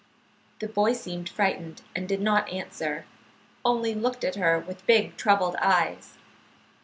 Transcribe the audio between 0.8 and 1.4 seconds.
seemed